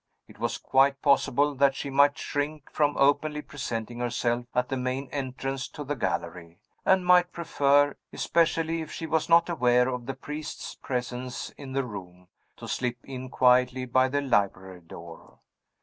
It 0.27 0.39
was 0.39 0.57
quite 0.57 0.99
possible 1.03 1.53
that 1.53 1.75
she 1.75 1.91
might 1.91 2.17
shrink 2.17 2.71
from 2.71 2.97
openly 2.97 3.43
presenting 3.43 3.99
herself 3.99 4.47
at 4.55 4.69
the 4.69 4.75
main 4.75 5.07
entrance 5.11 5.67
to 5.67 5.83
the 5.83 5.93
gallery, 5.95 6.57
and 6.83 7.05
might 7.05 7.31
prefer 7.31 7.95
especially 8.11 8.81
if 8.81 8.91
she 8.91 9.05
was 9.05 9.29
not 9.29 9.47
aware 9.47 9.89
of 9.89 10.07
the 10.07 10.15
priest's 10.15 10.73
presence 10.73 11.51
in 11.51 11.73
the 11.73 11.83
room 11.83 12.29
to 12.57 12.67
slip 12.67 12.97
in 13.03 13.29
quietly 13.29 13.85
by 13.85 14.07
the 14.09 14.21
library 14.21 14.81
door. 14.81 15.37